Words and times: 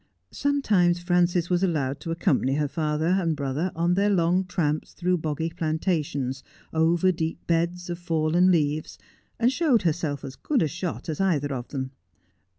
Sometimes 0.31 1.03
Prances 1.03 1.51
was 1.51 1.61
allowed 1.61 1.99
to 1.99 2.09
accompany 2.09 2.55
her 2.55 2.67
father 2.67 3.05
and 3.21 3.35
brother 3.35 3.71
on 3.75 3.93
their 3.93 4.09
long 4.09 4.43
tramps 4.45 4.93
through 4.93 5.19
boggy 5.19 5.51
plantations, 5.51 6.41
over 6.73 7.11
deep 7.11 7.45
beds 7.45 7.87
of 7.87 7.99
fallen 7.99 8.49
leaves, 8.49 8.97
and 9.39 9.53
showed 9.53 9.83
herself 9.83 10.25
as 10.25 10.35
good 10.35 10.63
a 10.63 10.67
shot 10.67 11.07
as 11.07 11.21
either 11.21 11.53
of 11.53 11.67
them. 11.67 11.91